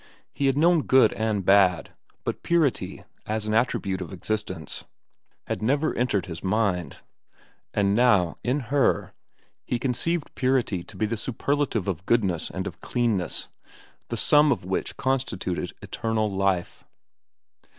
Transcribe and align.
He 0.33 0.47
had 0.47 0.57
known 0.57 0.81
good 0.87 1.13
and 1.13 1.45
bad; 1.45 1.91
but 2.23 2.41
purity, 2.41 3.03
as 3.27 3.45
an 3.45 3.53
attribute 3.53 4.01
of 4.01 4.11
existence, 4.11 4.83
had 5.45 5.61
never 5.61 5.93
entered 5.93 6.25
his 6.25 6.43
mind. 6.43 6.97
And 7.71 7.93
now, 7.93 8.37
in 8.43 8.61
her, 8.73 9.13
he 9.63 9.77
conceived 9.77 10.33
purity 10.33 10.81
to 10.85 10.97
be 10.97 11.05
the 11.05 11.17
superlative 11.17 11.87
of 11.87 12.07
goodness 12.07 12.49
and 12.49 12.65
of 12.65 12.81
cleanness, 12.81 13.47
the 14.07 14.17
sum 14.17 14.51
of 14.51 14.65
which 14.65 14.97
constituted 14.97 15.73
eternal 15.83 16.25
life. 16.27 16.83